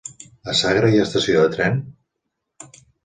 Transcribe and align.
A 0.53 0.53
Sagra 0.59 0.89
hi 0.93 0.97
ha 1.01 1.03
estació 1.09 1.43
de 1.43 1.51
tren? 1.57 1.77